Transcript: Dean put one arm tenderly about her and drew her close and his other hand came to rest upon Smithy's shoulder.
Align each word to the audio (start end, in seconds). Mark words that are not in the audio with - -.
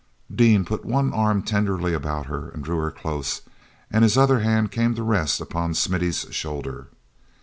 Dean 0.35 0.65
put 0.65 0.83
one 0.83 1.13
arm 1.13 1.43
tenderly 1.43 1.93
about 1.93 2.25
her 2.25 2.49
and 2.49 2.63
drew 2.63 2.77
her 2.79 2.89
close 2.89 3.41
and 3.91 4.01
his 4.01 4.17
other 4.17 4.39
hand 4.39 4.71
came 4.71 4.95
to 4.95 5.03
rest 5.03 5.39
upon 5.39 5.75
Smithy's 5.75 6.25
shoulder. 6.33 6.87